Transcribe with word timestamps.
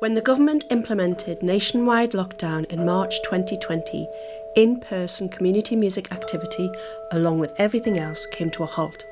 When 0.00 0.14
the 0.14 0.20
government 0.20 0.64
implemented 0.70 1.42
nationwide 1.42 2.12
lockdown 2.12 2.64
in 2.70 2.84
March 2.84 3.22
2020, 3.22 4.08
in 4.56 4.80
person 4.80 5.28
community 5.28 5.76
music 5.76 6.10
activity, 6.10 6.68
along 7.12 7.38
with 7.38 7.54
everything 7.58 7.96
else, 7.96 8.26
came 8.26 8.50
to 8.50 8.64
a 8.64 8.66
halt. 8.66 9.04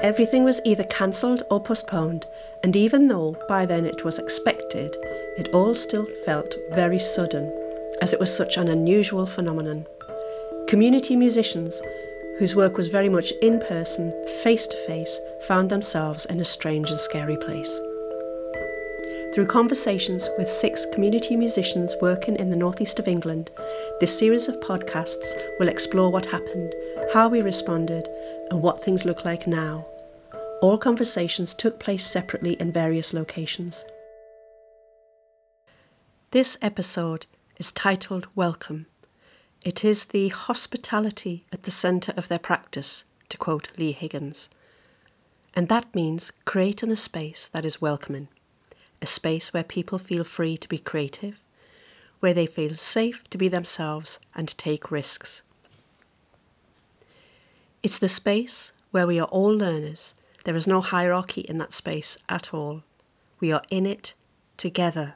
Everything 0.00 0.44
was 0.44 0.60
either 0.64 0.84
cancelled 0.84 1.42
or 1.50 1.60
postponed, 1.60 2.24
and 2.62 2.76
even 2.76 3.08
though 3.08 3.34
by 3.48 3.66
then 3.66 3.84
it 3.84 4.04
was 4.04 4.20
expected, 4.20 4.96
it 5.36 5.48
all 5.52 5.74
still 5.74 6.06
felt 6.24 6.54
very 6.70 7.00
sudden, 7.00 7.52
as 8.00 8.12
it 8.12 8.20
was 8.20 8.34
such 8.34 8.56
an 8.56 8.68
unusual 8.68 9.26
phenomenon. 9.26 9.86
Community 10.68 11.16
musicians, 11.16 11.82
whose 12.38 12.54
work 12.54 12.76
was 12.76 12.86
very 12.86 13.08
much 13.08 13.32
in 13.42 13.58
person, 13.58 14.12
face 14.44 14.68
to 14.68 14.76
face, 14.86 15.18
found 15.48 15.68
themselves 15.68 16.26
in 16.26 16.38
a 16.38 16.44
strange 16.44 16.88
and 16.90 17.00
scary 17.00 17.36
place. 17.36 17.80
Through 19.38 19.46
conversations 19.46 20.28
with 20.36 20.50
six 20.50 20.84
community 20.84 21.36
musicians 21.36 21.94
working 22.02 22.34
in 22.34 22.50
the 22.50 22.56
northeast 22.56 22.98
of 22.98 23.06
England, 23.06 23.52
this 24.00 24.18
series 24.18 24.48
of 24.48 24.58
podcasts 24.58 25.32
will 25.60 25.68
explore 25.68 26.10
what 26.10 26.26
happened, 26.26 26.74
how 27.12 27.28
we 27.28 27.40
responded, 27.40 28.08
and 28.50 28.60
what 28.60 28.82
things 28.82 29.04
look 29.04 29.24
like 29.24 29.46
now. 29.46 29.86
All 30.60 30.76
conversations 30.76 31.54
took 31.54 31.78
place 31.78 32.04
separately 32.04 32.54
in 32.54 32.72
various 32.72 33.14
locations. 33.14 33.84
This 36.32 36.58
episode 36.60 37.26
is 37.58 37.70
titled 37.70 38.26
Welcome. 38.34 38.86
It 39.64 39.84
is 39.84 40.06
the 40.06 40.30
hospitality 40.30 41.44
at 41.52 41.62
the 41.62 41.70
centre 41.70 42.12
of 42.16 42.26
their 42.26 42.40
practice, 42.40 43.04
to 43.28 43.38
quote 43.38 43.68
Lee 43.78 43.92
Higgins. 43.92 44.48
And 45.54 45.68
that 45.68 45.94
means 45.94 46.32
creating 46.44 46.90
a 46.90 46.96
space 46.96 47.46
that 47.46 47.64
is 47.64 47.80
welcoming 47.80 48.26
a 49.00 49.06
space 49.06 49.52
where 49.52 49.64
people 49.64 49.98
feel 49.98 50.24
free 50.24 50.56
to 50.56 50.68
be 50.68 50.78
creative, 50.78 51.38
where 52.20 52.34
they 52.34 52.46
feel 52.46 52.74
safe 52.74 53.22
to 53.30 53.38
be 53.38 53.48
themselves 53.48 54.18
and 54.34 54.56
take 54.58 54.90
risks. 54.90 55.42
It's 57.82 57.98
the 57.98 58.08
space 58.08 58.72
where 58.90 59.06
we 59.06 59.20
are 59.20 59.28
all 59.28 59.56
learners. 59.56 60.14
There 60.44 60.56
is 60.56 60.66
no 60.66 60.80
hierarchy 60.80 61.42
in 61.42 61.58
that 61.58 61.72
space 61.72 62.18
at 62.28 62.52
all. 62.52 62.82
We 63.38 63.52
are 63.52 63.62
in 63.70 63.86
it 63.86 64.14
together. 64.56 65.14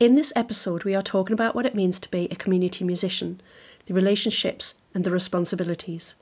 In 0.00 0.16
this 0.16 0.32
episode, 0.34 0.82
we 0.82 0.94
are 0.96 1.02
talking 1.02 1.34
about 1.34 1.54
what 1.54 1.66
it 1.66 1.76
means 1.76 2.00
to 2.00 2.10
be 2.10 2.26
a 2.26 2.36
community 2.36 2.84
musician, 2.84 3.40
the 3.86 3.94
relationships 3.94 4.74
and 4.92 5.04
the 5.04 5.10
responsibilities. 5.12 6.16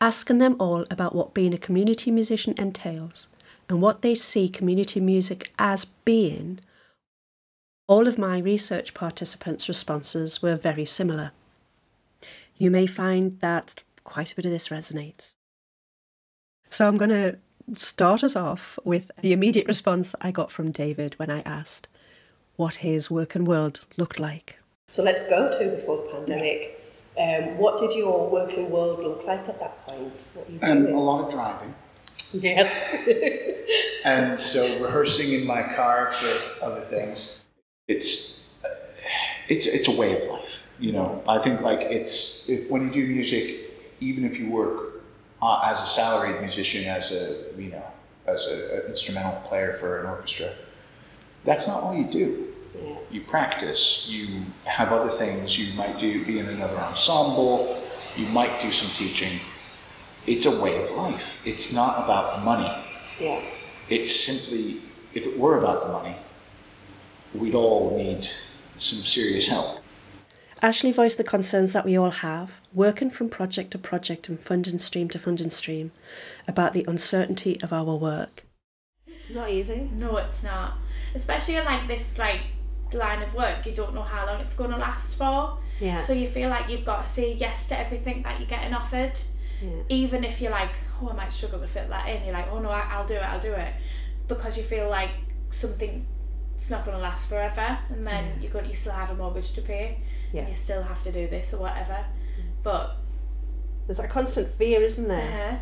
Asking 0.00 0.38
them 0.38 0.54
all 0.60 0.86
about 0.90 1.14
what 1.14 1.34
being 1.34 1.52
a 1.52 1.58
community 1.58 2.12
musician 2.12 2.54
entails, 2.56 3.26
and 3.68 3.80
what 3.80 4.02
they 4.02 4.14
see 4.14 4.48
community 4.48 5.00
music 5.00 5.52
as 5.58 5.86
being, 6.04 6.60
all 7.86 8.08
of 8.08 8.18
my 8.18 8.38
research 8.38 8.94
participants' 8.94 9.68
responses 9.68 10.42
were 10.42 10.56
very 10.56 10.84
similar. 10.84 11.32
You 12.56 12.70
may 12.70 12.86
find 12.86 13.40
that 13.40 13.82
quite 14.04 14.32
a 14.32 14.36
bit 14.36 14.44
of 14.44 14.50
this 14.50 14.68
resonates. 14.68 15.34
So 16.68 16.86
I'm 16.88 16.96
going 16.96 17.10
to 17.10 17.38
start 17.74 18.22
us 18.22 18.36
off 18.36 18.78
with 18.84 19.10
the 19.20 19.32
immediate 19.32 19.66
response 19.66 20.14
I 20.20 20.30
got 20.30 20.50
from 20.50 20.70
David 20.70 21.18
when 21.18 21.30
I 21.30 21.40
asked 21.40 21.88
what 22.56 22.76
his 22.76 23.10
working 23.10 23.44
world 23.44 23.84
looked 23.96 24.18
like. 24.18 24.58
So 24.88 25.02
let's 25.02 25.28
go 25.28 25.50
to 25.58 25.76
before 25.76 26.04
the 26.04 26.12
pandemic. 26.12 26.80
Um, 27.18 27.58
what 27.58 27.78
did 27.78 27.94
your 27.94 28.28
working 28.28 28.70
world 28.70 29.00
look 29.00 29.24
like 29.24 29.48
at 29.48 29.58
that 29.60 29.86
point? 29.86 30.28
Um, 30.62 30.86
a 30.86 31.00
lot 31.00 31.24
of 31.24 31.30
driving. 31.30 31.74
Yes. 32.34 32.94
and 34.04 34.40
so 34.40 34.84
rehearsing 34.84 35.32
in 35.32 35.46
my 35.46 35.62
car 35.62 36.12
for 36.12 36.64
other 36.64 36.80
things. 36.80 37.44
It's 37.88 38.54
it's 39.48 39.66
it's 39.66 39.88
a 39.88 39.96
way 39.96 40.20
of 40.20 40.28
life. 40.30 40.70
You 40.78 40.92
know, 40.92 41.22
I 41.28 41.38
think 41.38 41.60
like 41.60 41.80
it's 41.82 42.48
if, 42.48 42.70
when 42.70 42.82
you 42.82 42.90
do 42.90 43.06
music, 43.06 43.70
even 44.00 44.24
if 44.24 44.38
you 44.38 44.50
work 44.50 45.02
uh, 45.40 45.62
as 45.66 45.82
a 45.82 45.86
salaried 45.86 46.40
musician, 46.40 46.84
as 46.84 47.12
a 47.12 47.44
you 47.56 47.70
know, 47.70 47.84
as 48.26 48.46
an 48.46 48.82
instrumental 48.88 49.40
player 49.42 49.74
for 49.74 50.00
an 50.00 50.06
orchestra, 50.06 50.52
that's 51.44 51.68
not 51.68 51.82
all 51.82 51.94
you 51.94 52.04
do. 52.04 52.48
Yeah. 52.82 52.96
You 53.10 53.20
practice. 53.20 54.08
You 54.10 54.46
have 54.64 54.90
other 54.90 55.10
things. 55.10 55.56
You 55.58 55.72
might 55.74 56.00
do 56.00 56.24
be 56.24 56.40
in 56.40 56.48
another 56.48 56.78
ensemble. 56.78 57.80
You 58.16 58.26
might 58.26 58.60
do 58.60 58.72
some 58.72 58.90
teaching 58.90 59.38
it's 60.26 60.46
a 60.46 60.62
way 60.62 60.82
of 60.82 60.90
life. 60.90 61.42
It's 61.46 61.72
not 61.72 62.04
about 62.04 62.38
the 62.38 62.44
money. 62.44 62.84
Yeah. 63.20 63.42
It's 63.88 64.14
simply, 64.14 64.80
if 65.12 65.26
it 65.26 65.38
were 65.38 65.58
about 65.58 65.82
the 65.82 65.92
money, 65.92 66.16
we'd 67.34 67.54
all 67.54 67.96
need 67.96 68.28
some 68.78 68.98
serious 69.00 69.48
help. 69.48 69.80
Ashley 70.62 70.92
voiced 70.92 71.18
the 71.18 71.24
concerns 71.24 71.74
that 71.74 71.84
we 71.84 71.96
all 71.96 72.10
have, 72.10 72.60
working 72.72 73.10
from 73.10 73.28
project 73.28 73.72
to 73.72 73.78
project 73.78 74.28
and 74.28 74.40
funding 74.40 74.78
stream 74.78 75.10
to 75.10 75.18
funding 75.18 75.50
stream, 75.50 75.92
about 76.48 76.72
the 76.72 76.84
uncertainty 76.88 77.60
of 77.62 77.72
our 77.72 77.96
work. 77.96 78.46
It's 79.06 79.30
not 79.30 79.50
easy. 79.50 79.90
No, 79.92 80.16
it's 80.16 80.42
not. 80.42 80.74
Especially 81.14 81.56
in 81.56 81.64
like 81.66 81.86
this 81.86 82.16
like 82.18 82.40
line 82.94 83.22
of 83.22 83.34
work, 83.34 83.66
you 83.66 83.74
don't 83.74 83.94
know 83.94 84.02
how 84.02 84.26
long 84.26 84.40
it's 84.40 84.54
going 84.54 84.70
to 84.70 84.76
last 84.76 85.16
for. 85.16 85.58
Yeah. 85.80 85.98
So 85.98 86.12
you 86.12 86.28
feel 86.28 86.48
like 86.48 86.70
you've 86.70 86.84
got 86.84 87.06
to 87.06 87.12
say 87.12 87.34
yes 87.34 87.68
to 87.68 87.78
everything 87.78 88.22
that 88.22 88.38
you're 88.38 88.48
getting 88.48 88.72
offered. 88.72 89.20
Yeah. 89.64 89.82
Even 89.88 90.24
if 90.24 90.40
you're 90.40 90.50
like, 90.50 90.70
oh, 91.00 91.08
I 91.10 91.14
might 91.14 91.32
struggle 91.32 91.60
to 91.60 91.66
fit 91.66 91.88
that 91.88 92.08
in, 92.08 92.24
you're 92.24 92.32
like, 92.34 92.48
oh 92.50 92.58
no, 92.58 92.68
I, 92.70 92.86
I'll 92.90 93.06
do 93.06 93.14
it, 93.14 93.22
I'll 93.22 93.40
do 93.40 93.52
it, 93.52 93.72
because 94.28 94.56
you 94.58 94.64
feel 94.64 94.88
like 94.90 95.10
something 95.50 96.06
it's 96.56 96.70
not 96.70 96.84
going 96.84 96.96
to 96.96 97.02
last 97.02 97.28
forever, 97.28 97.78
and 97.90 98.06
then 98.06 98.24
Yeah. 98.24 98.42
you're 98.42 98.52
going, 98.52 98.66
you 98.66 98.74
still 98.74 98.92
have 98.92 99.10
a 99.10 99.14
mortgage 99.14 99.52
to 99.52 99.62
pay, 99.62 99.98
Yeah. 100.32 100.40
and 100.42 100.48
you 100.50 100.54
still 100.54 100.82
have 100.82 101.02
to 101.04 101.12
do 101.12 101.26
this 101.28 101.52
or 101.54 101.58
whatever. 101.60 102.04
But 102.62 102.96
There's 103.86 103.98
that 103.98 104.08
constant 104.10 104.48
fear, 104.54 104.80
isn't 104.82 105.08
there? 105.08 105.30
huh, 105.50 105.56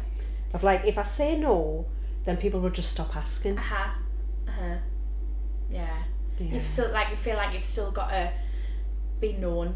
Of 0.54 0.62
like, 0.62 0.84
if 0.84 0.96
I 0.98 1.02
say 1.02 1.36
no, 1.38 1.86
then 2.24 2.36
people 2.36 2.60
will 2.60 2.70
just 2.70 2.92
stop 2.92 3.16
asking. 3.16 3.58
uh 3.58 3.62
huh, 3.62 3.90
uh 4.46 4.50
huh, 4.52 4.76
yeah. 5.70 5.96
Yeah. 6.38 6.54
You've 6.54 6.66
still 6.66 6.90
like 6.92 7.10
you 7.10 7.16
feel 7.16 7.36
like 7.36 7.52
you've 7.54 7.64
still 7.64 7.90
got 7.90 8.10
to 8.10 8.32
be 9.20 9.32
known. 9.32 9.74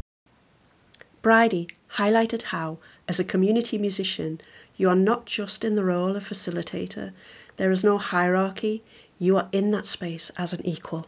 Bridie 1.27 1.67
highlighted 1.95 2.41
how, 2.55 2.77
as 3.05 3.19
a 3.19 3.25
community 3.25 3.77
musician, 3.77 4.39
you 4.77 4.87
are 4.87 4.95
not 4.95 5.25
just 5.25 5.65
in 5.65 5.75
the 5.75 5.83
role 5.83 6.15
of 6.15 6.23
facilitator. 6.23 7.11
There 7.57 7.69
is 7.69 7.83
no 7.83 7.97
hierarchy. 7.97 8.81
You 9.19 9.35
are 9.35 9.49
in 9.51 9.71
that 9.71 9.87
space 9.87 10.31
as 10.37 10.53
an 10.53 10.65
equal. 10.65 11.05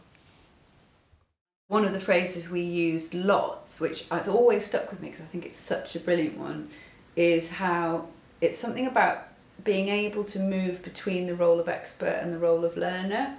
One 1.68 1.86
of 1.86 1.94
the 1.94 2.00
phrases 2.00 2.50
we 2.50 2.60
used 2.60 3.14
lots, 3.14 3.80
which 3.80 4.04
has 4.10 4.28
always 4.28 4.66
stuck 4.66 4.90
with 4.90 5.00
me 5.00 5.08
because 5.08 5.24
I 5.24 5.28
think 5.28 5.46
it's 5.46 5.58
such 5.58 5.96
a 5.96 6.00
brilliant 6.00 6.36
one, 6.36 6.68
is 7.16 7.52
how 7.52 8.08
it's 8.42 8.58
something 8.58 8.86
about 8.86 9.26
being 9.64 9.88
able 9.88 10.24
to 10.24 10.38
move 10.38 10.82
between 10.82 11.28
the 11.28 11.34
role 11.34 11.58
of 11.58 11.66
expert 11.66 12.18
and 12.20 12.34
the 12.34 12.38
role 12.38 12.66
of 12.66 12.76
learner 12.76 13.38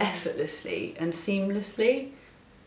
effortlessly 0.00 0.94
and 0.98 1.12
seamlessly. 1.12 2.12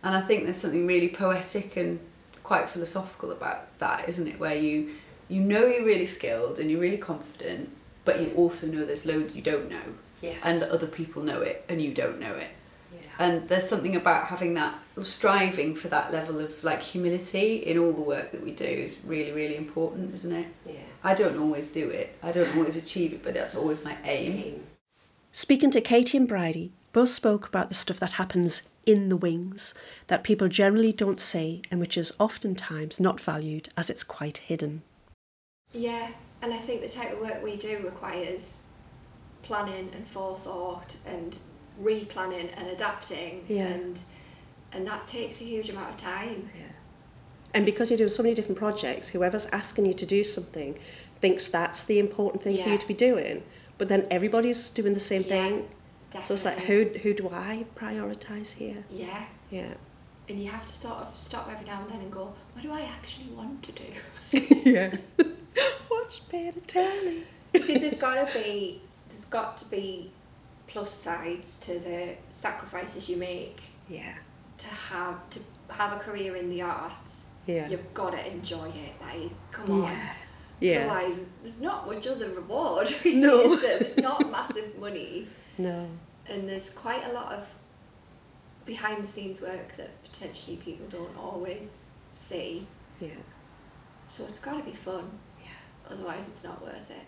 And 0.04 0.16
I 0.16 0.22
think 0.22 0.44
there's 0.44 0.58
something 0.58 0.86
really 0.86 1.10
poetic 1.10 1.76
and 1.76 2.00
quite 2.46 2.70
philosophical 2.70 3.32
about 3.32 3.78
that, 3.80 4.08
isn't 4.08 4.28
it? 4.28 4.40
Where 4.40 4.56
you 4.56 4.92
you 5.28 5.42
know 5.42 5.66
you're 5.66 5.84
really 5.84 6.06
skilled 6.06 6.60
and 6.60 6.70
you're 6.70 6.80
really 6.80 6.98
confident, 7.12 7.70
but 8.06 8.22
you 8.22 8.32
also 8.36 8.68
know 8.68 8.86
there's 8.86 9.06
loads 9.06 9.36
you 9.36 9.42
don't 9.42 9.68
know, 9.70 9.82
Yes. 10.22 10.38
and 10.44 10.62
that 10.62 10.70
other 10.70 10.88
people 10.88 11.24
know 11.24 11.42
it 11.42 11.66
and 11.68 11.82
you 11.82 11.92
don't 11.94 12.20
know 12.20 12.36
it. 12.36 12.52
yeah. 12.94 13.00
And 13.18 13.50
there's 13.50 13.68
something 13.68 13.96
about 13.96 14.26
having 14.28 14.54
that 14.54 14.76
striving 15.02 15.74
for 15.76 15.88
that 15.88 16.14
level 16.14 16.40
of 16.40 16.64
like 16.64 16.82
humility 16.84 17.56
in 17.70 17.78
all 17.80 17.92
the 17.94 18.02
work 18.16 18.32
that 18.32 18.44
we 18.44 18.52
do 18.52 18.64
is 18.88 19.00
really, 19.04 19.32
really 19.32 19.58
important, 19.58 20.14
isn't 20.14 20.32
it? 20.32 20.48
yeah. 20.68 20.74
I 21.04 21.14
don't 21.16 21.38
always 21.38 21.70
do 21.72 21.90
it. 21.90 22.16
I 22.24 22.32
don't 22.32 22.56
always 22.58 22.76
achieve 22.76 23.12
it, 23.14 23.22
but 23.24 23.34
that's 23.34 23.56
always 23.56 23.84
my 23.84 23.96
aim. 24.06 24.62
Speaking 25.32 25.72
to 25.72 25.82
Katie 25.82 26.18
and 26.18 26.28
Bridie, 26.28 26.72
both 26.94 27.10
spoke 27.10 27.48
about 27.48 27.70
the 27.70 27.76
stuff 27.76 28.00
that 28.00 28.14
happens 28.14 28.64
in 28.86 29.10
the 29.10 29.18
wings 29.18 29.74
that 30.08 30.24
people 30.24 30.48
generally 30.48 30.92
don't 30.92 31.20
say 31.20 31.62
and 31.72 31.80
which 31.80 31.98
is 31.98 32.14
oftentimes 32.20 33.00
not 33.00 33.20
valued 33.20 33.70
as 33.78 33.90
it's 33.90 34.04
quite 34.04 34.38
hidden. 34.38 34.82
Yeah, 35.74 36.12
and 36.42 36.54
I 36.54 36.58
think 36.58 36.82
the 36.82 36.90
type 36.90 37.14
of 37.14 37.20
work 37.20 37.44
we 37.44 37.58
do 37.58 37.82
requires 37.84 38.64
planning 39.44 39.90
and 39.96 40.08
forethought 40.08 40.96
and 41.06 41.38
replanning 41.82 42.50
and 42.58 42.68
adapting 42.70 43.46
Yeah. 43.48 43.68
and 43.68 44.00
and 44.72 44.86
that 44.88 45.08
takes 45.08 45.40
a 45.42 45.46
huge 45.46 45.70
amount 45.70 45.92
of 45.92 45.98
time. 45.98 46.50
Yeah. 46.58 46.66
And 47.54 47.66
because 47.66 47.90
you're 47.90 47.98
doing 47.98 48.10
so 48.10 48.24
many 48.24 48.36
different 48.36 48.58
projects, 48.58 49.10
whoever's 49.10 49.46
asking 49.48 49.86
you 49.86 49.94
to 49.94 50.06
do 50.06 50.22
something 50.26 50.78
thinks 51.22 51.48
that's 51.48 51.86
the 51.86 51.98
important 51.98 52.44
thing 52.44 52.62
for 52.62 52.70
you 52.70 52.78
to 52.78 52.88
be 52.88 52.94
doing. 52.94 53.44
But 53.78 53.88
then 53.88 54.06
everybody's 54.12 54.70
doing 54.70 54.94
the 54.94 55.00
same 55.00 55.22
Yeah, 55.22 55.28
thing. 55.30 55.70
So 56.22 56.34
it's 56.36 56.46
like, 56.46 56.60
who 56.60 56.86
who 57.02 57.14
do 57.14 57.30
I 57.32 57.66
prioritise 57.76 58.54
here? 58.54 58.84
Yeah, 58.90 59.26
Yeah. 59.50 59.74
and 60.30 60.40
you 60.40 60.50
have 60.52 60.66
to 60.66 60.74
sort 60.76 60.96
of 60.98 61.16
stop 61.16 61.50
every 61.52 61.66
now 61.66 61.82
and 61.82 61.90
then 61.92 62.00
and 62.02 62.12
go, 62.12 62.34
what 62.54 62.62
do 62.64 62.72
I 62.72 62.82
actually 62.82 63.28
want 63.36 63.64
to 63.64 63.72
do? 63.72 63.90
yeah. 64.72 64.96
Watch 65.92 66.22
better 66.32 66.60
telly. 66.68 67.24
because 67.52 67.82
there's 67.82 67.96
got 67.98 68.28
to 68.30 68.40
be 68.44 68.82
there's 69.10 69.26
got 69.26 69.58
to 69.58 69.66
be 69.66 70.12
plus 70.68 70.92
sides 70.94 71.60
to 71.62 71.80
the 71.80 72.16
sacrifices 72.32 73.08
you 73.10 73.18
make 73.18 73.62
Yeah. 73.88 74.16
to 74.58 74.68
have 74.68 75.30
to 75.32 75.40
have 75.70 75.94
a 75.94 76.00
career 76.00 76.36
in 76.36 76.50
the 76.50 76.62
arts. 76.62 77.26
Yeah. 77.46 77.70
You've 77.70 77.94
got 77.94 78.12
to 78.12 78.32
enjoy 78.32 78.70
it. 78.70 78.94
Like, 79.02 79.32
come 79.52 79.72
on. 79.84 79.92
Yeah. 79.92 80.14
Yeah. 80.60 80.80
Otherwise, 80.92 81.30
there's 81.44 81.60
not 81.62 81.86
much 81.88 82.08
other 82.08 82.30
reward. 82.32 82.92
No. 83.06 83.56
There's 83.56 83.98
not 83.98 84.32
massive 84.32 84.78
money, 84.80 85.28
No. 85.58 85.88
And 86.30 86.50
there's 86.50 86.70
quite 86.70 87.06
a 87.06 87.14
lot 87.14 87.32
of 87.32 87.48
behind 88.66 89.04
the 89.04 89.08
scenes 89.08 89.42
work 89.42 89.76
that 89.78 90.04
potentially 90.04 90.58
people 90.58 90.86
don't 90.90 91.16
always 91.18 91.86
see. 92.12 92.68
Yeah. 93.00 93.10
So 94.06 94.26
it's 94.26 94.40
got 94.40 94.58
to 94.58 94.64
be 94.64 94.76
fun. 94.76 95.10
Yeah. 95.42 95.50
Otherwise, 95.92 96.28
it's 96.28 96.44
not 96.44 96.62
worth 96.62 96.90
it. 96.90 97.06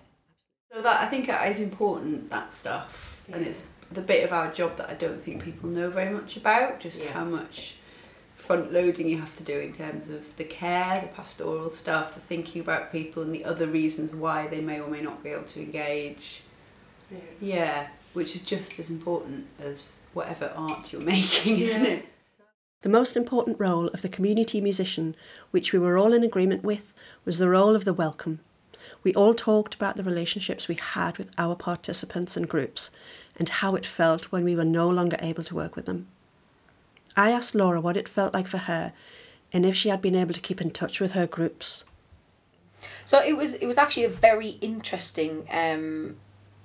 So 0.73 0.81
that 0.81 1.01
I 1.01 1.07
think 1.07 1.29
it 1.29 1.49
is 1.49 1.59
important 1.59 2.29
that 2.29 2.53
stuff, 2.53 3.21
and 3.31 3.45
it's 3.45 3.67
the 3.91 4.01
bit 4.01 4.25
of 4.25 4.33
our 4.33 4.51
job 4.51 4.75
that 4.77 4.89
I 4.89 4.95
don't 4.95 5.21
think 5.21 5.43
people 5.43 5.69
know 5.69 5.89
very 5.89 6.13
much 6.13 6.35
about. 6.35 6.79
Just 6.79 7.01
Yeah. 7.01 7.11
how 7.13 7.23
much 7.23 7.75
front 8.35 8.71
loading 8.71 9.07
you 9.07 9.17
have 9.17 9.33
to 9.35 9.43
do 9.43 9.57
in 9.59 9.73
terms 9.73 10.09
of 10.09 10.35
the 10.37 10.43
care, 10.43 11.01
the 11.01 11.07
pastoral 11.07 11.69
stuff, 11.69 12.13
the 12.13 12.19
thinking 12.19 12.61
about 12.61 12.91
people, 12.91 13.23
and 13.23 13.33
the 13.33 13.45
other 13.45 13.67
reasons 13.67 14.13
why 14.13 14.47
they 14.47 14.61
may 14.61 14.79
or 14.79 14.89
may 14.89 15.01
not 15.01 15.23
be 15.23 15.29
able 15.29 15.43
to 15.43 15.61
engage. 15.61 16.43
Yeah. 17.09 17.17
Yeah, 17.39 17.87
which 18.17 18.35
is 18.35 18.41
just 18.41 18.79
as 18.79 18.89
important 18.89 19.45
as 19.59 19.93
whatever 20.13 20.51
art 20.55 20.91
you're 20.91 21.01
making, 21.15 21.59
isn't 21.59 21.85
it? 21.85 22.05
The 22.81 22.89
most 22.89 23.15
important 23.15 23.59
role 23.59 23.87
of 23.87 24.01
the 24.01 24.09
community 24.09 24.59
musician, 24.59 25.15
which 25.51 25.71
we 25.71 25.79
were 25.79 25.97
all 25.97 26.13
in 26.13 26.23
agreement 26.23 26.63
with, 26.63 26.93
was 27.25 27.37
the 27.37 27.49
role 27.49 27.75
of 27.75 27.85
the 27.85 27.93
welcome. 27.93 28.39
We 29.03 29.13
all 29.13 29.33
talked 29.33 29.75
about 29.75 29.95
the 29.95 30.03
relationships 30.03 30.67
we 30.67 30.75
had 30.75 31.17
with 31.17 31.29
our 31.37 31.55
participants 31.55 32.35
and 32.35 32.49
groups 32.49 32.89
and 33.37 33.49
how 33.49 33.75
it 33.75 33.85
felt 33.85 34.31
when 34.31 34.43
we 34.43 34.55
were 34.55 34.65
no 34.65 34.89
longer 34.89 35.17
able 35.19 35.43
to 35.43 35.55
work 35.55 35.75
with 35.75 35.85
them. 35.85 36.07
I 37.15 37.31
asked 37.31 37.55
Laura 37.55 37.79
what 37.79 37.97
it 37.97 38.09
felt 38.09 38.33
like 38.33 38.47
for 38.47 38.59
her 38.59 38.93
and 39.53 39.65
if 39.65 39.75
she 39.75 39.89
had 39.89 40.01
been 40.01 40.15
able 40.15 40.33
to 40.33 40.41
keep 40.41 40.61
in 40.61 40.71
touch 40.71 40.99
with 40.99 41.11
her 41.11 41.27
groups. 41.27 41.83
So 43.05 43.23
it 43.23 43.35
was 43.35 43.55
it 43.55 43.65
was 43.65 43.77
actually 43.77 44.03
a 44.03 44.09
very 44.09 44.49
interesting 44.61 45.47
um, 45.51 46.17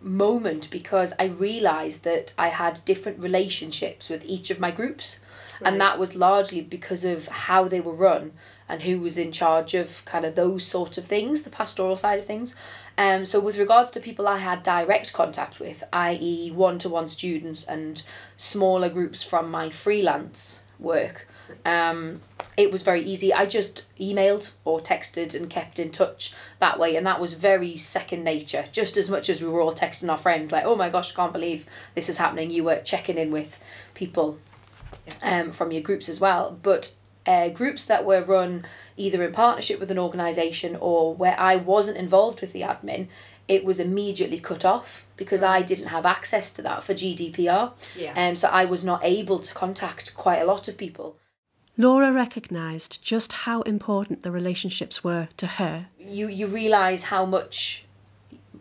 moment 0.03 0.69
because 0.71 1.15
I 1.19 1.25
realised 1.27 2.05
that 2.05 2.35
I 2.37 2.49
had 2.49 2.81
different 2.85 3.21
relationships 3.21 4.09
with 4.09 4.25
each 4.25 4.51
of 4.51 4.61
my 4.61 4.71
groups, 4.71 5.21
and 5.65 5.81
that 5.81 5.99
was 5.99 6.17
largely 6.17 6.61
because 6.61 7.05
of 7.05 7.29
how 7.29 7.69
they 7.69 7.81
were 7.81 7.95
run 7.95 8.33
and 8.69 8.83
who 8.83 8.99
was 8.99 9.19
in 9.19 9.31
charge 9.33 9.75
of 9.75 10.05
kind 10.05 10.25
of 10.25 10.35
those 10.35 10.65
sort 10.65 10.97
of 10.99 11.05
things, 11.05 11.43
the 11.43 11.51
pastoral 11.51 11.97
side 11.97 12.19
of 12.19 12.25
things. 12.25 12.57
Um, 12.97 13.27
so 13.27 13.39
with 13.39 13.59
regards 13.59 13.91
to 13.93 14.01
people 14.01 14.27
I 14.27 14.39
had 14.39 14.63
direct 14.63 15.13
contact 15.13 15.61
with, 15.61 15.85
i.e., 15.93 16.51
one 16.51 16.79
to 16.79 16.89
one 16.89 17.09
students 17.09 17.65
and 17.65 18.03
smaller 18.37 18.89
groups 18.89 19.23
from 19.23 19.51
my 19.51 19.71
freelance 19.71 20.65
work. 20.83 21.29
Um, 21.65 22.21
it 22.57 22.71
was 22.71 22.83
very 22.83 23.03
easy. 23.03 23.33
I 23.33 23.47
just 23.47 23.87
emailed 23.99 24.53
or 24.65 24.81
texted 24.81 25.35
and 25.35 25.49
kept 25.49 25.79
in 25.79 25.91
touch 25.91 26.35
that 26.59 26.79
way, 26.79 26.97
and 26.97 27.07
that 27.07 27.21
was 27.21 27.35
very 27.35 27.77
second 27.77 28.25
nature. 28.25 28.65
Just 28.73 28.97
as 28.97 29.09
much 29.09 29.29
as 29.29 29.41
we 29.41 29.49
were 29.49 29.61
all 29.61 29.73
texting 29.73 30.11
our 30.11 30.19
friends, 30.19 30.53
like, 30.53 30.65
"Oh 30.65 30.77
my 30.77 30.91
gosh, 30.91 31.13
I 31.13 31.17
can't 31.17 31.33
believe 31.33 31.67
this 31.95 32.09
is 32.09 32.19
happening," 32.19 32.51
you 32.51 32.65
were 32.65 32.81
checking 32.81 33.19
in 33.19 33.31
with 33.31 33.63
people 33.95 34.39
um, 35.23 35.53
from 35.53 35.73
your 35.73 35.83
groups 35.83 36.09
as 36.09 36.21
well. 36.21 36.59
But 36.63 36.95
uh, 37.27 37.49
groups 37.49 37.85
that 37.87 38.05
were 38.05 38.23
run 38.23 38.65
either 38.97 39.23
in 39.23 39.33
partnership 39.33 39.79
with 39.79 39.91
an 39.91 39.99
organisation 39.99 40.77
or 40.77 41.15
where 41.15 41.39
I 41.39 41.57
wasn't 41.57 41.99
involved 41.99 42.41
with 42.41 42.53
the 42.53 42.63
admin, 42.63 43.09
it 43.49 43.65
was 43.65 43.81
immediately 43.81 44.39
cut 44.39 44.65
off 44.65 45.07
because 45.17 45.43
I 45.43 45.63
didn't 45.63 45.89
have 45.89 46.07
access 46.07 46.53
to 46.55 46.63
that 46.63 46.83
for 46.83 46.95
GDPR. 46.95 47.73
Yeah. 47.97 48.13
Um, 48.17 48.37
so 48.37 48.49
I 48.49 48.65
was 48.65 48.85
not 48.85 49.01
able 49.05 49.39
to 49.39 49.55
contact 49.55 50.15
quite 50.15 50.39
a 50.39 50.45
lot 50.45 50.69
of 50.69 50.79
people. 50.79 51.17
Laura 51.77 52.13
recognised 52.13 53.03
just 53.03 53.33
how 53.33 53.63
important 53.63 54.23
the 54.23 54.31
relationships 54.31 55.03
were 55.03 55.29
to 55.39 55.47
her. 55.47 55.87
You 55.99 56.29
you 56.29 56.47
realise 56.47 57.05
how 57.05 57.25
much 57.25 57.87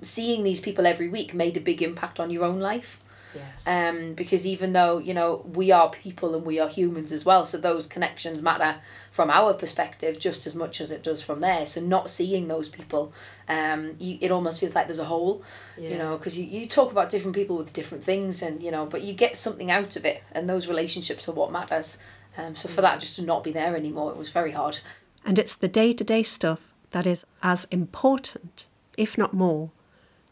seeing 0.01 0.43
these 0.43 0.61
people 0.61 0.87
every 0.87 1.09
week 1.09 1.33
made 1.33 1.57
a 1.57 1.61
big 1.61 1.81
impact 1.81 2.19
on 2.19 2.31
your 2.31 2.43
own 2.43 2.59
life. 2.59 2.99
Yes. 3.35 3.67
um, 3.67 4.13
because 4.13 4.45
even 4.45 4.73
though 4.73 4.97
you 4.97 5.13
know 5.13 5.45
we 5.53 5.71
are 5.71 5.89
people 5.89 6.35
and 6.35 6.45
we 6.45 6.59
are 6.59 6.67
humans 6.67 7.11
as 7.11 7.25
well 7.25 7.45
so 7.45 7.57
those 7.57 7.87
connections 7.87 8.41
matter 8.41 8.79
from 9.11 9.29
our 9.29 9.53
perspective 9.53 10.19
just 10.19 10.45
as 10.45 10.55
much 10.55 10.81
as 10.81 10.91
it 10.91 11.03
does 11.03 11.21
from 11.21 11.39
there 11.39 11.65
so 11.65 11.81
not 11.81 12.09
seeing 12.09 12.47
those 12.47 12.69
people 12.69 13.13
um, 13.47 13.95
you, 13.99 14.17
it 14.21 14.31
almost 14.31 14.59
feels 14.59 14.75
like 14.75 14.87
there's 14.87 14.99
a 14.99 15.05
hole 15.05 15.41
you 15.77 15.97
know 15.97 16.17
because 16.17 16.37
you, 16.37 16.45
you 16.45 16.65
talk 16.65 16.91
about 16.91 17.09
different 17.09 17.35
people 17.35 17.57
with 17.57 17.73
different 17.73 18.03
things 18.03 18.41
and 18.41 18.61
you 18.61 18.71
know 18.71 18.85
but 18.85 19.01
you 19.01 19.13
get 19.13 19.37
something 19.37 19.71
out 19.71 19.95
of 19.95 20.05
it 20.05 20.23
and 20.31 20.49
those 20.49 20.67
relationships 20.67 21.27
are 21.27 21.33
what 21.33 21.51
matters. 21.51 21.97
Um, 22.37 22.55
so 22.55 22.69
for 22.69 22.81
that 22.81 22.99
just 22.99 23.17
to 23.17 23.23
not 23.23 23.43
be 23.43 23.51
there 23.51 23.75
anymore 23.75 24.11
it 24.11 24.17
was 24.17 24.29
very 24.29 24.51
hard. 24.51 24.79
And 25.25 25.37
it's 25.37 25.55
the 25.55 25.67
day 25.67 25.93
to 25.93 26.03
day 26.03 26.23
stuff 26.23 26.73
that 26.91 27.05
is 27.05 27.25
as 27.43 27.65
important, 27.65 28.65
if 28.97 29.17
not 29.17 29.33
more, 29.33 29.71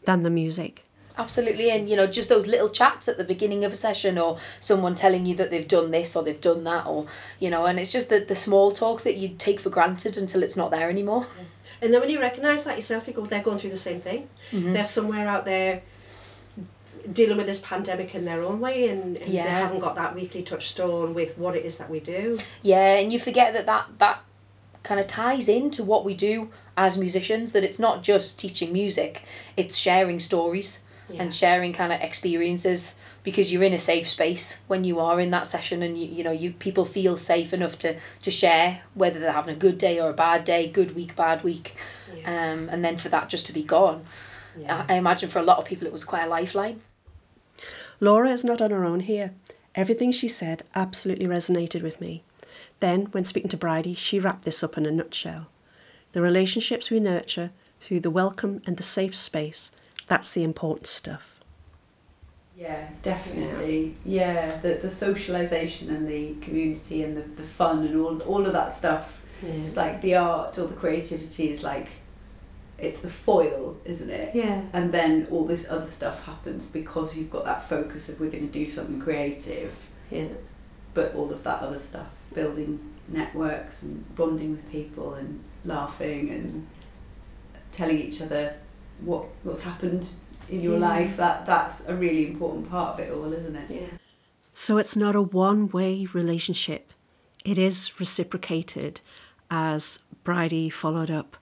than 0.04 0.22
the 0.22 0.30
music. 0.30 0.84
Absolutely, 1.20 1.70
and 1.70 1.88
you 1.88 1.96
know, 1.96 2.06
just 2.06 2.28
those 2.28 2.46
little 2.46 2.68
chats 2.70 3.08
at 3.08 3.18
the 3.18 3.24
beginning 3.24 3.64
of 3.64 3.72
a 3.72 3.76
session, 3.76 4.18
or 4.18 4.38
someone 4.58 4.94
telling 4.94 5.26
you 5.26 5.34
that 5.36 5.50
they've 5.50 5.68
done 5.68 5.90
this 5.90 6.16
or 6.16 6.22
they've 6.22 6.40
done 6.40 6.64
that, 6.64 6.86
or 6.86 7.06
you 7.38 7.50
know, 7.50 7.66
and 7.66 7.78
it's 7.78 7.92
just 7.92 8.08
the, 8.08 8.20
the 8.20 8.34
small 8.34 8.70
talk 8.72 9.02
that 9.02 9.16
you 9.16 9.28
take 9.36 9.60
for 9.60 9.70
granted 9.70 10.16
until 10.16 10.42
it's 10.42 10.56
not 10.56 10.70
there 10.70 10.88
anymore. 10.88 11.26
And 11.82 11.92
then 11.92 12.00
when 12.00 12.10
you 12.10 12.20
recognise 12.20 12.64
that 12.64 12.76
yourself, 12.76 13.06
you 13.06 13.12
go, 13.12 13.24
they're 13.24 13.42
going 13.42 13.58
through 13.58 13.70
the 13.70 13.76
same 13.76 14.00
thing. 14.00 14.28
Mm-hmm. 14.50 14.72
They're 14.72 14.84
somewhere 14.84 15.28
out 15.28 15.44
there 15.44 15.82
dealing 17.10 17.38
with 17.38 17.46
this 17.46 17.60
pandemic 17.60 18.14
in 18.14 18.24
their 18.24 18.42
own 18.42 18.60
way 18.60 18.88
and, 18.88 19.16
and 19.16 19.32
Yeah. 19.32 19.44
they 19.44 19.50
haven't 19.50 19.80
got 19.80 19.94
that 19.96 20.14
weekly 20.14 20.42
touchstone 20.42 21.14
with 21.14 21.38
what 21.38 21.56
it 21.56 21.64
is 21.64 21.78
that 21.78 21.88
we 21.88 22.00
do. 22.00 22.38
Yeah, 22.62 22.96
and 22.98 23.12
you 23.12 23.18
forget 23.18 23.54
that 23.54 23.66
that, 23.66 23.86
that 23.98 24.20
kind 24.82 25.00
of 25.00 25.06
ties 25.06 25.48
into 25.48 25.82
what 25.82 26.04
we 26.04 26.14
do 26.14 26.50
as 26.76 26.98
musicians, 26.98 27.52
that 27.52 27.64
it's 27.64 27.78
not 27.78 28.02
just 28.02 28.38
teaching 28.38 28.72
music, 28.72 29.22
it's 29.56 29.76
sharing 29.76 30.18
stories 30.18 30.82
Yeah. 31.12 31.22
and 31.22 31.34
sharing 31.34 31.72
kind 31.72 31.92
of 31.92 32.00
experiences 32.00 32.98
because 33.22 33.52
you're 33.52 33.62
in 33.64 33.72
a 33.72 33.78
safe 33.78 34.08
space 34.08 34.62
when 34.68 34.84
you 34.84 34.98
are 35.00 35.20
in 35.20 35.30
that 35.30 35.46
session 35.46 35.82
and 35.82 35.98
you, 35.98 36.06
you 36.08 36.22
know 36.24 36.30
you 36.30 36.52
people 36.52 36.84
feel 36.84 37.16
safe 37.16 37.52
enough 37.52 37.76
to 37.78 37.96
to 38.20 38.30
share 38.30 38.82
whether 38.94 39.18
they're 39.18 39.32
having 39.32 39.54
a 39.54 39.58
good 39.58 39.76
day 39.78 40.00
or 40.00 40.10
a 40.10 40.14
bad 40.14 40.44
day 40.44 40.68
good 40.68 40.94
week 40.94 41.16
bad 41.16 41.42
week 41.42 41.74
Yeah. 42.16 42.52
um, 42.52 42.68
and 42.68 42.84
then 42.84 42.96
for 42.96 43.08
that 43.10 43.28
just 43.28 43.46
to 43.46 43.52
be 43.52 43.62
gone 43.62 44.04
Yeah. 44.58 44.84
I, 44.88 44.94
I 44.94 44.96
imagine 44.98 45.28
for 45.28 45.38
a 45.40 45.42
lot 45.44 45.58
of 45.58 45.64
people 45.64 45.86
it 45.86 45.92
was 45.92 46.04
quite 46.04 46.24
a 46.24 46.28
lifeline 46.28 46.80
Laura 48.00 48.30
is 48.30 48.44
not 48.44 48.62
on 48.62 48.70
her 48.70 48.84
own 48.84 49.00
here. 49.00 49.32
Everything 49.74 50.10
she 50.10 50.28
said 50.28 50.62
absolutely 50.74 51.26
resonated 51.26 51.82
with 51.82 52.00
me. 52.00 52.22
Then, 52.80 53.06
when 53.12 53.24
speaking 53.26 53.50
to 53.50 53.56
Bridie, 53.58 53.94
she 53.94 54.18
wrapped 54.18 54.44
this 54.44 54.62
up 54.64 54.78
in 54.78 54.86
a 54.86 54.90
nutshell. 54.90 55.48
The 56.12 56.22
relationships 56.22 56.90
we 56.90 56.98
nurture 56.98 57.50
through 57.80 58.00
the 58.00 58.10
welcome 58.10 58.62
and 58.66 58.76
the 58.78 58.82
safe 58.82 59.14
space, 59.14 59.70
that's 60.10 60.34
the 60.34 60.42
important 60.42 60.88
stuff. 60.88 61.40
Yeah, 62.56 62.88
definitely. 63.02 63.94
Yeah, 64.04 64.56
the 64.56 64.74
the 64.74 64.90
socialization 64.90 65.88
and 65.94 66.06
the 66.08 66.34
community 66.44 67.04
and 67.04 67.16
the, 67.16 67.22
the 67.40 67.48
fun 67.48 67.86
and 67.86 67.96
all 68.00 68.20
all 68.22 68.44
of 68.44 68.52
that 68.52 68.72
stuff. 68.74 69.22
Yeah. 69.42 69.52
Like 69.74 70.02
the 70.02 70.16
art 70.16 70.58
or 70.58 70.66
the 70.66 70.74
creativity 70.74 71.50
is 71.50 71.62
like 71.62 71.88
it's 72.76 73.00
the 73.02 73.08
foil, 73.08 73.76
isn't 73.84 74.10
it? 74.10 74.34
Yeah. 74.34 74.62
And 74.72 74.90
then 74.92 75.28
all 75.30 75.44
this 75.46 75.70
other 75.70 75.86
stuff 75.86 76.24
happens 76.24 76.66
because 76.66 77.16
you've 77.16 77.30
got 77.30 77.44
that 77.44 77.68
focus 77.68 78.08
of 78.08 78.18
we're 78.20 78.30
going 78.30 78.48
to 78.50 78.52
do 78.52 78.68
something 78.68 79.00
creative, 79.00 79.72
Yeah. 80.10 80.28
but 80.92 81.14
all 81.14 81.30
of 81.30 81.44
that 81.44 81.62
other 81.62 81.78
stuff, 81.78 82.08
building 82.34 82.80
networks 83.08 83.82
and 83.82 83.92
bonding 84.16 84.52
with 84.52 84.70
people 84.72 85.14
and 85.14 85.40
laughing 85.64 86.30
and 86.30 86.66
telling 87.72 87.98
each 87.98 88.20
other 88.22 88.54
what 89.04 89.24
what's 89.42 89.62
happened 89.62 90.08
in 90.48 90.60
your 90.60 90.74
Yeah. 90.78 90.88
life. 90.88 91.16
That 91.16 91.46
that's 91.46 91.88
a 91.88 91.94
really 91.94 92.26
important 92.26 92.70
part 92.70 92.94
of 92.94 93.00
it 93.00 93.12
all, 93.12 93.32
isn't 93.32 93.56
it? 93.56 93.70
Yeah. 93.70 93.86
So 94.54 94.78
it's 94.78 94.96
not 94.96 95.14
a 95.16 95.22
one 95.22 95.68
way 95.68 96.06
relationship, 96.12 96.92
it 97.44 97.56
is 97.58 97.98
reciprocated, 98.00 99.00
as 99.50 100.00
Bridie 100.24 100.68
followed 100.70 101.10
up 101.10 101.36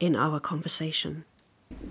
in 0.00 0.16
our 0.16 0.40
conversation. 0.40 1.24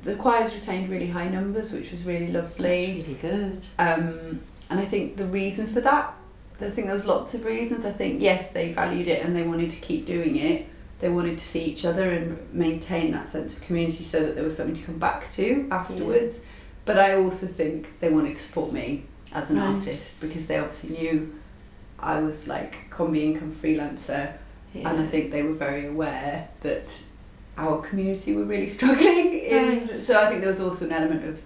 The 0.03 0.15
choirs 0.15 0.55
retained 0.55 0.89
really 0.89 1.07
high 1.07 1.29
numbers, 1.29 1.71
which 1.73 1.91
was 1.91 2.05
really 2.05 2.31
lovely. 2.31 3.03
really 3.07 3.17
good. 3.21 3.65
Um, 3.77 4.41
and 4.69 4.79
I 4.79 4.85
think 4.85 5.17
the 5.17 5.25
reason 5.25 5.67
for 5.67 5.81
that, 5.81 6.13
I 6.59 6.69
think 6.69 6.87
there 6.87 6.95
was 6.95 7.05
lots 7.05 7.33
of 7.33 7.45
reasons. 7.45 7.85
I 7.85 7.91
think 7.91 8.21
yes, 8.21 8.51
they 8.51 8.71
valued 8.71 9.07
it 9.07 9.23
and 9.25 9.35
they 9.35 9.43
wanted 9.43 9.69
to 9.71 9.77
keep 9.79 10.05
doing 10.05 10.37
it. 10.37 10.67
They 11.01 11.09
wanted 11.09 11.37
to 11.39 11.43
see 11.45 11.63
each 11.63 11.83
other 11.83 12.09
and 12.11 12.53
maintain 12.53 13.11
that 13.11 13.27
sense 13.27 13.57
of 13.57 13.61
community 13.63 14.03
so 14.03 14.23
that 14.23 14.35
there 14.35 14.43
was 14.43 14.55
something 14.55 14.75
to 14.75 14.83
come 14.83 14.99
back 14.99 15.29
to 15.31 15.67
afterwards. 15.71 16.39
But 16.85 16.97
I 16.99 17.15
also 17.15 17.47
think 17.47 17.99
they 17.99 18.09
wanted 18.09 18.35
to 18.37 18.41
support 18.41 18.71
me 18.71 19.03
as 19.33 19.49
an 19.51 19.57
Right. 19.57 19.73
artist 19.75 20.21
because 20.21 20.47
they 20.47 20.57
obviously 20.57 20.97
knew 20.97 21.33
I 21.99 22.19
was 22.21 22.47
like 22.47 22.89
combi 22.89 23.21
income 23.23 23.55
freelancer 23.61 24.33
and 24.75 24.87
I 24.87 25.05
think 25.05 25.31
they 25.31 25.43
were 25.43 25.53
very 25.53 25.87
aware 25.87 26.47
that 26.61 27.01
our 27.57 27.81
community 27.81 28.33
were 28.35 28.45
really 28.45 28.67
struggling. 28.77 29.33
In, 29.33 29.79
Right. 29.79 29.89
So 29.89 30.19
I 30.21 30.29
think 30.29 30.41
there 30.41 30.51
was 30.51 30.61
also 30.61 30.85
an 30.85 30.91
element 30.91 31.25
of 31.25 31.41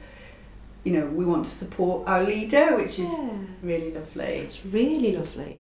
you 0.83 0.93
know, 0.93 1.07
we 1.07 1.25
want 1.25 1.43
to 1.45 1.49
support 1.49 2.07
our 2.07 2.23
leader, 2.23 2.75
which 2.77 2.99
is 2.99 3.09
Yeah. 3.11 3.29
really 3.63 3.91
lovely. 3.91 4.23
It's 4.45 4.63
really 4.65 5.15
lovely. 5.17 5.57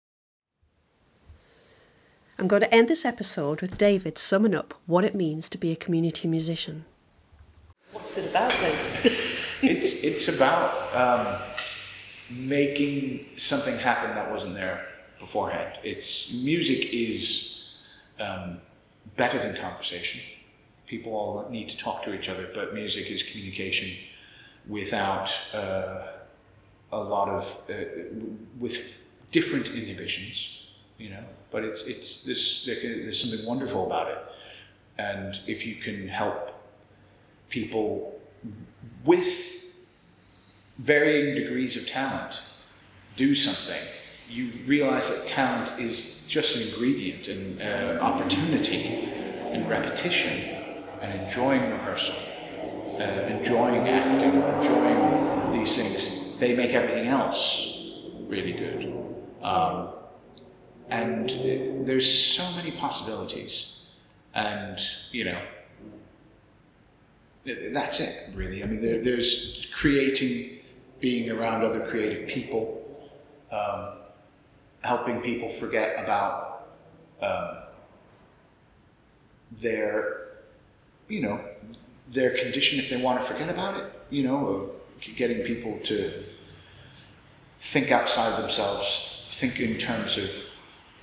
I'm 2.38 2.48
going 2.48 2.62
to 2.62 2.74
end 2.74 2.88
this 2.88 3.04
episode 3.04 3.62
with 3.62 3.78
David 3.78 4.18
summing 4.18 4.54
up 4.54 4.74
what 4.86 5.04
it 5.04 5.14
means 5.14 5.48
to 5.50 5.58
be 5.58 5.70
a 5.70 5.76
community 5.76 6.26
musician. 6.26 6.84
What's 7.92 8.18
it 8.18 8.30
about 8.30 8.50
then? 8.50 8.76
it's 9.62 10.02
it's 10.02 10.26
about 10.28 10.94
um, 10.94 11.40
making 12.28 13.26
something 13.36 13.78
happen 13.78 14.16
that 14.16 14.32
wasn't 14.32 14.54
there 14.54 14.84
beforehand. 15.20 15.78
It's 15.84 16.34
music 16.34 16.92
is 16.92 17.78
um, 18.18 18.58
better 19.16 19.38
than 19.38 19.54
conversation. 19.56 20.20
People 20.86 21.12
all 21.12 21.48
need 21.50 21.68
to 21.68 21.78
talk 21.78 22.02
to 22.02 22.12
each 22.12 22.28
other, 22.28 22.48
but 22.52 22.74
music 22.74 23.10
is 23.10 23.22
communication 23.22 23.90
without 24.66 25.30
uh, 25.54 26.02
a 26.90 27.00
lot 27.00 27.28
of 27.28 27.62
uh, 27.70 27.74
with 28.58 29.14
different 29.30 29.68
inhibitions. 29.68 30.63
You 30.98 31.10
know, 31.10 31.24
but 31.50 31.64
it's 31.64 31.86
it's 31.86 32.24
this 32.24 32.64
there's 32.64 33.20
something 33.20 33.46
wonderful 33.46 33.86
about 33.86 34.08
it, 34.08 34.18
and 34.98 35.40
if 35.46 35.66
you 35.66 35.76
can 35.76 36.08
help 36.08 36.52
people 37.48 38.20
with 39.04 39.86
varying 40.78 41.34
degrees 41.34 41.76
of 41.76 41.86
talent 41.86 42.42
do 43.16 43.34
something, 43.34 43.80
you 44.28 44.50
realize 44.66 45.08
that 45.08 45.28
talent 45.28 45.78
is 45.78 46.24
just 46.26 46.56
an 46.56 46.62
ingredient 46.62 47.28
and 47.28 47.62
uh, 47.62 48.02
opportunity 48.02 49.08
and 49.52 49.68
repetition 49.68 50.56
and 51.00 51.20
enjoying 51.22 51.62
rehearsal, 51.70 52.16
uh, 52.98 53.02
enjoying 53.02 53.88
acting, 53.88 54.42
enjoying 54.42 55.52
these 55.52 55.76
things. 55.76 56.38
They 56.40 56.56
make 56.56 56.72
everything 56.72 57.06
else 57.06 57.92
really 58.26 58.52
good. 58.52 59.14
Um, 59.42 59.90
and 60.90 61.86
there's 61.86 62.10
so 62.10 62.44
many 62.56 62.70
possibilities. 62.70 63.88
And, 64.34 64.78
you 65.12 65.24
know, 65.24 65.40
that's 67.72 68.00
it, 68.00 68.34
really. 68.34 68.62
I 68.62 68.66
mean, 68.66 68.82
there, 68.82 69.00
there's 69.00 69.68
creating, 69.72 70.58
being 71.00 71.30
around 71.30 71.62
other 71.62 71.80
creative 71.86 72.28
people, 72.28 72.82
um, 73.52 73.90
helping 74.82 75.20
people 75.20 75.48
forget 75.48 76.02
about 76.02 76.68
um, 77.20 77.58
their, 79.52 80.28
you 81.08 81.22
know, 81.22 81.40
their 82.10 82.36
condition 82.36 82.78
if 82.78 82.90
they 82.90 82.96
want 82.96 83.20
to 83.20 83.24
forget 83.24 83.48
about 83.48 83.76
it. 83.76 83.92
You 84.10 84.24
know, 84.24 84.70
getting 85.16 85.42
people 85.42 85.78
to 85.84 86.24
think 87.60 87.90
outside 87.90 88.42
themselves, 88.42 89.26
think 89.30 89.60
in 89.60 89.78
terms 89.78 90.18
of 90.18 90.43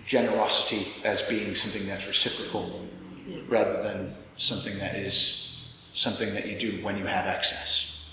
generosity 0.05 0.87
as 1.03 1.21
being 1.23 1.55
something 1.55 1.87
that's 1.87 2.07
reciprocal 2.07 2.87
rather 3.47 3.81
than 3.83 4.13
something 4.37 4.77
that 4.79 4.95
is 4.95 5.71
something 5.93 6.33
that 6.33 6.47
you 6.47 6.57
do 6.57 6.83
when 6.83 6.97
you 6.97 7.05
have 7.05 7.27
excess. 7.27 8.09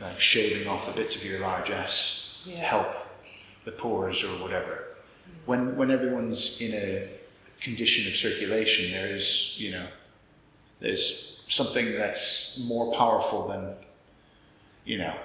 Like 0.00 0.20
shaving 0.20 0.68
off 0.68 0.86
the 0.86 1.00
bits 1.00 1.16
of 1.16 1.24
your 1.24 1.40
largesse 1.40 2.42
to 2.44 2.56
help 2.56 2.88
the 3.64 3.72
poors 3.72 4.22
or 4.22 4.28
whatever. 4.42 4.84
When 5.46 5.76
when 5.76 5.90
everyone's 5.90 6.60
in 6.60 6.74
a 6.74 7.08
condition 7.60 8.06
of 8.08 8.16
circulation, 8.16 8.92
there 8.92 9.08
is, 9.08 9.58
you 9.58 9.72
know, 9.72 9.86
there's 10.80 11.44
something 11.48 11.92
that's 11.96 12.64
more 12.68 12.94
powerful 12.94 13.48
than, 13.48 13.74
you 14.84 14.98
know, 14.98 15.16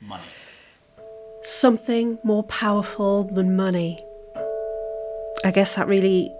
money. 0.00 0.24
Something 1.42 2.18
more 2.24 2.42
powerful 2.44 3.22
than 3.24 3.54
money. 3.56 4.04
I 5.44 5.50
guess 5.50 5.74
that 5.74 5.88
really 5.88 6.32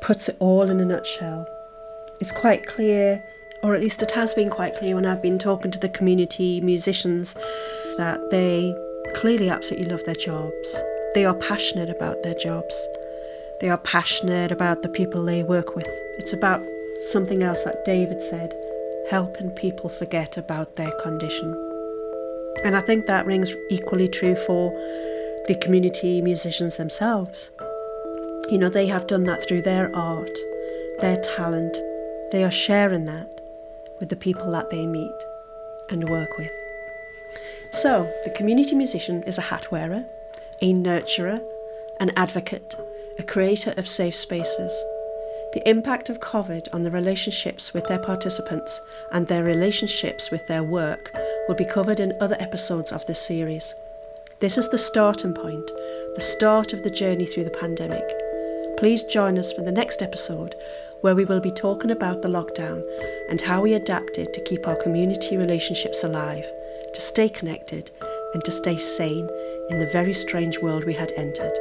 puts 0.00 0.28
it 0.28 0.36
all 0.38 0.70
in 0.70 0.80
a 0.80 0.84
nutshell. 0.84 1.46
It's 2.20 2.30
quite 2.30 2.66
clear, 2.66 3.22
or 3.62 3.74
at 3.74 3.80
least 3.80 4.02
it 4.02 4.12
has 4.12 4.34
been 4.34 4.50
quite 4.50 4.76
clear 4.76 4.94
when 4.94 5.04
I've 5.04 5.22
been 5.22 5.38
talking 5.38 5.70
to 5.72 5.78
the 5.78 5.88
community 5.88 6.60
musicians, 6.60 7.34
that 7.96 8.20
they 8.30 8.72
clearly 9.16 9.50
absolutely 9.50 9.88
love 9.90 10.04
their 10.04 10.14
jobs. 10.14 10.82
They 11.14 11.24
are 11.24 11.34
passionate 11.34 11.90
about 11.90 12.22
their 12.22 12.34
jobs. 12.34 12.88
They 13.60 13.68
are 13.68 13.78
passionate 13.78 14.52
about 14.52 14.82
the 14.82 14.88
people 14.88 15.24
they 15.24 15.42
work 15.42 15.74
with. 15.74 15.88
It's 16.18 16.32
about 16.32 16.62
something 17.10 17.42
else 17.42 17.64
that 17.64 17.84
David 17.84 18.22
said 18.22 18.54
helping 19.10 19.50
people 19.50 19.90
forget 19.90 20.36
about 20.36 20.76
their 20.76 20.92
condition. 21.02 21.52
And 22.64 22.76
I 22.76 22.80
think 22.80 23.06
that 23.06 23.26
rings 23.26 23.52
equally 23.70 24.08
true 24.08 24.36
for 24.46 24.70
the 25.48 25.58
community 25.60 26.22
musicians 26.22 26.76
themselves. 26.76 27.50
You 28.50 28.58
know, 28.58 28.68
they 28.68 28.88
have 28.88 29.06
done 29.06 29.24
that 29.24 29.46
through 29.46 29.62
their 29.62 29.94
art, 29.94 30.36
their 30.98 31.16
talent. 31.36 31.76
They 32.32 32.42
are 32.42 32.50
sharing 32.50 33.04
that 33.04 33.28
with 34.00 34.08
the 34.08 34.16
people 34.16 34.50
that 34.50 34.70
they 34.70 34.86
meet 34.86 35.14
and 35.88 36.08
work 36.08 36.36
with. 36.36 36.50
So, 37.70 38.12
the 38.24 38.30
community 38.30 38.74
musician 38.74 39.22
is 39.22 39.38
a 39.38 39.42
hat 39.42 39.70
wearer, 39.70 40.04
a 40.60 40.72
nurturer, 40.72 41.40
an 42.00 42.10
advocate, 42.16 42.74
a 43.20 43.22
creator 43.22 43.72
of 43.76 43.86
safe 43.86 44.16
spaces. 44.16 44.72
The 45.52 45.62
impact 45.64 46.10
of 46.10 46.18
COVID 46.18 46.74
on 46.74 46.82
the 46.82 46.90
relationships 46.90 47.72
with 47.72 47.86
their 47.86 48.00
participants 48.00 48.80
and 49.12 49.28
their 49.28 49.44
relationships 49.44 50.32
with 50.32 50.44
their 50.48 50.64
work 50.64 51.12
will 51.46 51.54
be 51.54 51.64
covered 51.64 52.00
in 52.00 52.18
other 52.20 52.36
episodes 52.40 52.90
of 52.90 53.06
this 53.06 53.24
series. 53.24 53.76
This 54.40 54.58
is 54.58 54.68
the 54.70 54.78
starting 54.78 55.34
point, 55.34 55.70
the 56.16 56.20
start 56.20 56.72
of 56.72 56.82
the 56.82 56.90
journey 56.90 57.26
through 57.26 57.44
the 57.44 57.50
pandemic. 57.50 58.02
Please 58.80 59.04
join 59.04 59.36
us 59.36 59.52
for 59.52 59.60
the 59.60 59.70
next 59.70 60.00
episode 60.00 60.54
where 61.02 61.14
we 61.14 61.26
will 61.26 61.42
be 61.42 61.50
talking 61.50 61.90
about 61.90 62.22
the 62.22 62.28
lockdown 62.28 62.82
and 63.28 63.38
how 63.38 63.60
we 63.60 63.74
adapted 63.74 64.32
to 64.32 64.44
keep 64.44 64.66
our 64.66 64.74
community 64.76 65.36
relationships 65.36 66.02
alive, 66.02 66.46
to 66.94 67.00
stay 67.02 67.28
connected, 67.28 67.90
and 68.32 68.42
to 68.42 68.50
stay 68.50 68.78
sane 68.78 69.28
in 69.68 69.80
the 69.80 69.90
very 69.92 70.14
strange 70.14 70.58
world 70.60 70.84
we 70.86 70.94
had 70.94 71.12
entered. 71.18 71.52